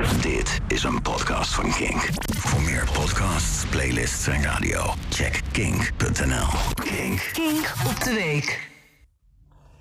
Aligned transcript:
Dit 0.00 0.60
is 0.68 0.82
een 0.82 1.02
podcast 1.02 1.54
van 1.54 1.70
Kink. 1.70 2.08
Voor 2.36 2.62
meer 2.62 2.88
podcasts, 2.92 3.66
playlists 3.66 4.26
en 4.26 4.42
radio, 4.42 4.80
check 5.08 5.42
kink.nl. 5.52 6.46
Kink. 6.74 7.30
Kink 7.32 7.74
op 7.88 8.04
de 8.04 8.12
week. 8.14 8.70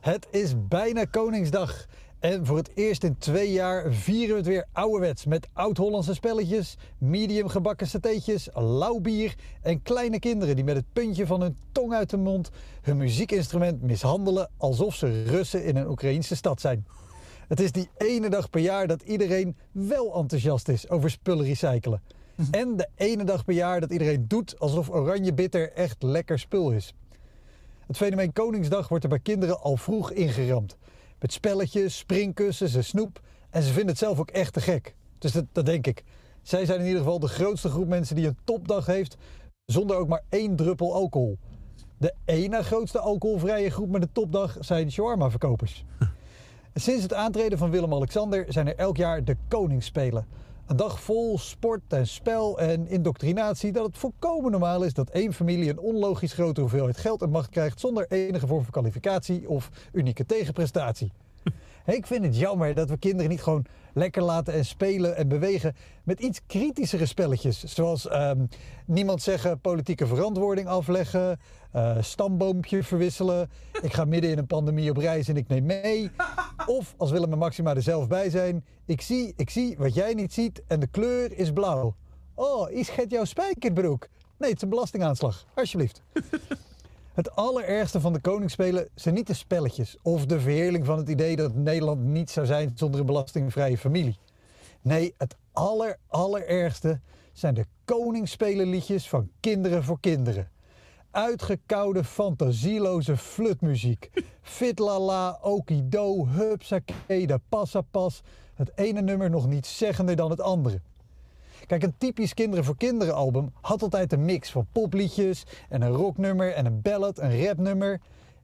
Het 0.00 0.26
is 0.30 0.54
bijna 0.68 1.04
Koningsdag. 1.04 1.86
En 2.18 2.46
voor 2.46 2.56
het 2.56 2.70
eerst 2.74 3.04
in 3.04 3.18
twee 3.18 3.52
jaar 3.52 3.92
vieren 3.92 4.30
we 4.30 4.36
het 4.36 4.46
weer 4.46 4.66
ouderwets 4.72 5.24
met 5.24 5.48
oud-Hollandse 5.52 6.14
spelletjes, 6.14 6.76
medium 6.98 7.48
gebakken 7.48 7.86
satéetjes, 7.86 8.48
lauw 8.54 8.98
bier 8.98 9.34
en 9.62 9.82
kleine 9.82 10.18
kinderen 10.18 10.56
die 10.56 10.64
met 10.64 10.76
het 10.76 10.92
puntje 10.92 11.26
van 11.26 11.40
hun 11.40 11.56
tong 11.72 11.92
uit 11.92 12.10
de 12.10 12.16
mond 12.16 12.50
hun 12.82 12.96
muziekinstrument 12.96 13.82
mishandelen 13.82 14.50
alsof 14.56 14.94
ze 14.94 15.22
Russen 15.26 15.64
in 15.64 15.76
een 15.76 15.88
Oekraïnse 15.88 16.36
stad 16.36 16.60
zijn. 16.60 16.86
Het 17.50 17.60
is 17.60 17.72
die 17.72 17.90
ene 17.96 18.28
dag 18.28 18.50
per 18.50 18.60
jaar 18.60 18.86
dat 18.86 19.02
iedereen 19.02 19.56
wel 19.72 20.14
enthousiast 20.14 20.68
is 20.68 20.88
over 20.88 21.10
spullen 21.10 21.44
recyclen. 21.44 22.02
En 22.50 22.76
de 22.76 22.88
ene 22.96 23.24
dag 23.24 23.44
per 23.44 23.54
jaar 23.54 23.80
dat 23.80 23.92
iedereen 23.92 24.28
doet 24.28 24.58
alsof 24.58 24.90
oranje 24.90 25.34
bitter 25.34 25.72
echt 25.72 26.02
lekker 26.02 26.38
spul 26.38 26.70
is. 26.70 26.94
Het 27.86 27.96
fenomeen 27.96 28.32
Koningsdag 28.32 28.88
wordt 28.88 29.04
er 29.04 29.10
bij 29.10 29.18
kinderen 29.18 29.60
al 29.60 29.76
vroeg 29.76 30.12
ingeramd. 30.12 30.76
Met 31.18 31.32
spelletjes, 31.32 31.98
springkussens 31.98 32.74
en 32.74 32.84
snoep. 32.84 33.20
En 33.50 33.62
ze 33.62 33.68
vinden 33.68 33.88
het 33.88 33.98
zelf 33.98 34.18
ook 34.18 34.30
echt 34.30 34.52
te 34.52 34.60
gek. 34.60 34.94
Dus 35.18 35.32
dat, 35.32 35.44
dat 35.52 35.66
denk 35.66 35.86
ik. 35.86 36.04
Zij 36.42 36.64
zijn 36.64 36.80
in 36.80 36.86
ieder 36.86 37.02
geval 37.02 37.18
de 37.18 37.28
grootste 37.28 37.68
groep 37.68 37.88
mensen 37.88 38.16
die 38.16 38.26
een 38.26 38.38
topdag 38.44 38.86
heeft 38.86 39.16
zonder 39.66 39.96
ook 39.96 40.08
maar 40.08 40.22
één 40.28 40.56
druppel 40.56 40.94
alcohol. 40.94 41.38
De 41.96 42.14
ene 42.24 42.62
grootste 42.62 42.98
alcoholvrije 42.98 43.70
groep 43.70 43.90
met 43.90 44.02
een 44.02 44.12
topdag 44.12 44.56
zijn 44.60 44.92
shawarma-verkopers. 44.92 45.84
Sinds 46.74 47.02
het 47.02 47.14
aantreden 47.14 47.58
van 47.58 47.70
Willem-Alexander 47.70 48.44
zijn 48.48 48.66
er 48.66 48.76
elk 48.76 48.96
jaar 48.96 49.24
de 49.24 49.36
Koningsspelen. 49.48 50.26
Een 50.66 50.76
dag 50.76 51.00
vol 51.00 51.38
sport 51.38 51.80
en 51.88 52.06
spel 52.06 52.58
en 52.58 52.88
indoctrinatie 52.88 53.72
dat 53.72 53.86
het 53.86 53.98
volkomen 53.98 54.50
normaal 54.50 54.82
is 54.82 54.94
dat 54.94 55.10
één 55.10 55.32
familie 55.32 55.70
een 55.70 55.78
onlogisch 55.78 56.32
grote 56.32 56.60
hoeveelheid 56.60 56.96
geld 56.96 57.22
en 57.22 57.30
macht 57.30 57.50
krijgt 57.50 57.80
zonder 57.80 58.06
enige 58.08 58.46
vorm 58.46 58.62
van 58.62 58.70
kwalificatie 58.70 59.48
of 59.48 59.70
unieke 59.92 60.26
tegenprestatie. 60.26 61.12
Ik 61.86 62.06
vind 62.06 62.24
het 62.24 62.38
jammer 62.38 62.74
dat 62.74 62.88
we 62.88 62.98
kinderen 62.98 63.30
niet 63.30 63.42
gewoon 63.42 63.66
lekker 63.94 64.22
laten 64.22 64.54
en 64.54 64.64
spelen 64.64 65.16
en 65.16 65.28
bewegen 65.28 65.74
met 66.04 66.20
iets 66.20 66.40
kritischere 66.46 67.06
spelletjes. 67.06 67.64
Zoals 67.64 68.08
ehm, 68.08 68.44
niemand 68.86 69.22
zeggen, 69.22 69.60
politieke 69.60 70.06
verantwoording 70.06 70.68
afleggen, 70.68 71.40
uh, 71.76 71.96
stamboompje 72.00 72.82
verwisselen. 72.82 73.50
Ik 73.82 73.92
ga 73.92 74.04
midden 74.04 74.30
in 74.30 74.38
een 74.38 74.46
pandemie 74.46 74.90
op 74.90 74.96
reis 74.96 75.28
en 75.28 75.36
ik 75.36 75.48
neem 75.48 75.66
mee. 75.66 76.10
Of 76.70 76.94
als 76.96 77.10
Willem 77.10 77.32
en 77.32 77.38
Maxima 77.38 77.74
er 77.74 77.82
zelf 77.82 78.08
bij 78.08 78.30
zijn, 78.30 78.64
ik 78.84 79.00
zie, 79.00 79.32
ik 79.36 79.50
zie 79.50 79.76
wat 79.78 79.94
jij 79.94 80.14
niet 80.14 80.32
ziet 80.32 80.62
en 80.66 80.80
de 80.80 80.86
kleur 80.86 81.38
is 81.38 81.52
blauw. 81.52 81.94
Oh, 82.34 82.70
is 82.70 82.90
het 82.90 83.10
jouw 83.10 83.24
spijkerbroek? 83.24 84.08
Nee, 84.38 84.48
het 84.48 84.56
is 84.56 84.62
een 84.62 84.68
belastingaanslag. 84.68 85.46
Alsjeblieft. 85.54 86.02
Het 87.14 87.36
allerergste 87.36 88.00
van 88.00 88.12
de 88.12 88.20
koningsspelen 88.20 88.88
zijn 88.94 89.14
niet 89.14 89.26
de 89.26 89.34
spelletjes 89.34 89.96
of 90.02 90.26
de 90.26 90.40
verheerling 90.40 90.86
van 90.86 90.98
het 90.98 91.08
idee 91.08 91.36
dat 91.36 91.54
Nederland 91.54 92.00
niet 92.00 92.30
zou 92.30 92.46
zijn 92.46 92.72
zonder 92.74 93.00
een 93.00 93.06
belastingvrije 93.06 93.78
familie. 93.78 94.18
Nee, 94.80 95.14
het 95.18 95.36
aller, 95.52 95.96
allerergste 96.06 97.00
zijn 97.32 97.54
de 97.54 97.66
koningsspelenliedjes 97.84 99.08
van 99.08 99.30
kinderen 99.40 99.84
voor 99.84 100.00
kinderen. 100.00 100.50
Uitgekoude, 101.10 102.04
fantasieloze 102.04 103.16
flutmuziek. 103.16 104.10
Fitlala, 104.42 105.38
okido, 105.42 106.26
hupsakee, 106.26 107.26
de 107.26 107.40
passapas. 107.48 108.22
Het 108.54 108.72
ene 108.74 109.00
nummer 109.00 109.30
nog 109.30 109.48
niet 109.48 109.66
zeggender 109.66 110.16
dan 110.16 110.30
het 110.30 110.40
andere. 110.40 110.80
Kijk, 111.66 111.82
een 111.82 111.94
typisch 111.98 112.34
Kinderen 112.34 112.64
voor 112.64 112.76
Kinderen 112.76 113.14
album 113.14 113.52
had 113.60 113.82
altijd 113.82 114.12
een 114.12 114.24
mix 114.24 114.50
van 114.50 114.66
popliedjes 114.72 115.42
en 115.68 115.82
een 115.82 115.92
rocknummer 115.92 116.52
en 116.52 116.66
een 116.66 116.80
ballad, 116.80 117.18
een 117.18 117.46
rapnummer. 117.46 118.00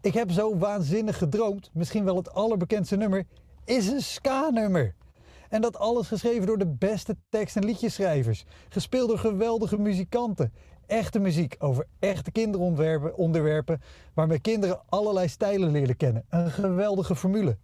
Ik 0.00 0.14
heb 0.14 0.30
zo 0.30 0.56
waanzinnig 0.56 1.18
gedroomd, 1.18 1.70
misschien 1.72 2.04
wel 2.04 2.16
het 2.16 2.32
allerbekendste 2.32 2.96
nummer, 2.96 3.24
is 3.64 3.88
een 3.88 4.02
ska-nummer. 4.02 4.94
En 5.48 5.60
dat 5.60 5.78
alles 5.78 6.08
geschreven 6.08 6.46
door 6.46 6.58
de 6.58 6.66
beste 6.66 7.16
tekst- 7.28 7.56
en 7.56 7.64
liedjeschrijvers. 7.64 8.44
Gespeeld 8.68 9.08
door 9.08 9.18
geweldige 9.18 9.78
muzikanten. 9.78 10.52
Echte 10.86 11.18
muziek 11.18 11.56
over 11.58 11.86
echte 11.98 12.30
kinderonderwerpen 12.30 13.80
waarmee 14.14 14.40
kinderen 14.40 14.80
allerlei 14.88 15.28
stijlen 15.28 15.70
leren 15.70 15.96
kennen. 15.96 16.24
Een 16.28 16.50
geweldige 16.50 17.16
formule. 17.16 17.58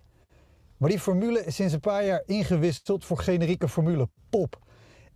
Maar 0.76 0.90
die 0.90 1.00
formule 1.00 1.44
is 1.44 1.54
sinds 1.54 1.72
een 1.72 1.80
paar 1.80 2.04
jaar 2.04 2.22
ingewisseld 2.26 3.04
voor 3.04 3.18
generieke 3.18 3.68
formule 3.68 4.08
pop. 4.30 4.58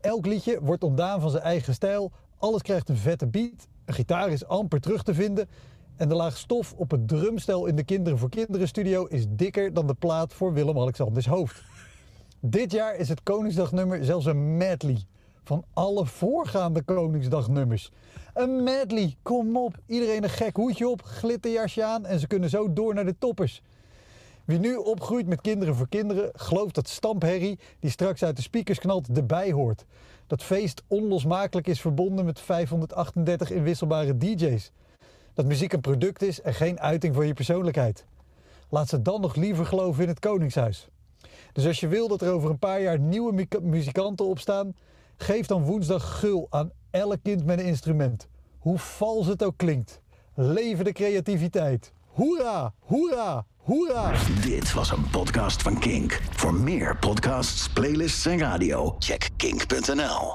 Elk 0.01 0.27
liedje 0.27 0.61
wordt 0.63 0.85
ontdaan 0.85 1.21
van 1.21 1.31
zijn 1.31 1.43
eigen 1.43 1.75
stijl. 1.75 2.13
Alles 2.37 2.63
krijgt 2.63 2.89
een 2.89 2.97
vette 2.97 3.27
beat. 3.27 3.69
Een 3.85 3.95
gitaar 3.95 4.29
is 4.29 4.47
amper 4.47 4.81
terug 4.81 5.03
te 5.03 5.15
vinden. 5.15 5.49
En 5.97 6.09
de 6.09 6.15
laag 6.15 6.37
stof 6.37 6.75
op 6.77 6.91
het 6.91 7.09
drumstel 7.09 7.67
in 7.67 7.77
de 7.77 7.85
Kinderen 7.85 8.19
voor 8.19 8.29
Kinderen 8.29 8.69
studio 8.69 9.05
is 9.05 9.27
dikker 9.29 9.73
dan 9.75 9.87
de 9.87 9.95
plaat 9.95 10.35
voor 10.35 10.53
Willem-Alexanders 10.53 11.27
hoofd. 11.27 11.63
Dit 12.41 12.73
jaar 12.73 12.97
is 12.97 13.09
het 13.09 13.23
Koningsdagnummer 13.23 14.05
zelfs 14.05 14.27
een 14.27 14.57
medley 14.57 14.99
van 15.45 15.65
alle 15.73 16.07
voorgaande 16.07 16.83
Koningsdagnummers. 16.83 17.91
Een 18.35 18.63
medley, 18.63 19.17
kom 19.23 19.57
op. 19.57 19.79
Iedereen 19.87 20.23
een 20.23 20.31
gek 20.31 20.57
hoedje 20.57 20.89
op, 20.89 21.03
glitterjasje 21.03 21.85
aan 21.85 22.07
en 22.07 22.21
ze 22.21 22.27
kunnen 22.27 22.51
zo 22.51 22.73
door 22.73 22.95
naar 22.95 23.05
de 23.05 23.19
toppers. 23.19 23.63
Wie 24.45 24.59
nu 24.59 24.77
opgroeit 24.77 25.27
met 25.27 25.41
kinderen 25.41 25.75
voor 25.75 25.89
kinderen, 25.89 26.31
gelooft 26.35 26.75
dat 26.75 26.89
stampherrie 26.89 27.59
die 27.81 27.91
straks 27.91 28.25
uit 28.25 28.37
de 28.37 28.43
speakers 28.43 28.79
knalt 28.79 29.17
erbij 29.17 29.53
hoort. 29.53 29.85
Dat 30.27 30.43
feest 30.43 30.83
onlosmakelijk 30.87 31.67
is 31.67 31.81
verbonden 31.81 32.25
met 32.25 32.41
538 32.41 33.51
inwisselbare 33.51 34.17
DJ's. 34.17 34.71
Dat 35.35 35.47
muziek 35.47 35.73
een 35.73 35.81
product 35.81 36.23
is 36.23 36.41
en 36.41 36.55
geen 36.55 36.81
uiting 36.81 37.15
van 37.15 37.27
je 37.27 37.35
persoonlijkheid. 37.35 38.05
Laat 38.69 38.89
ze 38.89 39.03
dan 39.03 39.21
nog 39.21 39.35
liever 39.35 39.67
geloven 39.67 40.03
in 40.03 40.09
het 40.09 40.19
Koningshuis. 40.19 40.89
Dus 41.53 41.67
als 41.67 41.81
je 41.81 41.89
wil 41.89 42.09
dat 42.09 42.23
er 42.23 42.33
over 42.33 42.51
een 42.51 42.59
paar 42.59 42.81
jaar 42.81 42.99
nieuwe 42.99 43.47
muzikanten 43.63 44.27
opstaan, 44.27 44.77
geef 45.17 45.47
dan 45.47 45.63
woensdag 45.63 46.19
gul 46.19 46.47
aan 46.51 46.71
elk 46.91 47.19
kind 47.23 47.45
met 47.45 47.59
een 47.59 47.67
instrument. 47.67 48.29
Hoe 48.59 48.79
vals 48.79 49.27
het 49.27 49.45
ook 49.45 49.57
klinkt. 49.57 50.01
Leven 50.35 50.85
de 50.85 50.93
creativiteit. 50.93 51.93
Hoera, 52.07 52.73
hoera, 52.81 53.47
hoera. 53.57 54.13
Dit 54.43 54.73
was 54.73 54.91
een 54.91 55.11
podcast 55.11 55.63
van 55.63 55.79
Kink. 55.79 56.21
Voor 56.31 56.55
meer 56.55 56.97
podcasts, 56.97 57.69
playlists 57.69 58.27
en 58.27 58.39
radio, 58.39 58.97
check 58.99 59.29
kink.nl. 59.37 60.27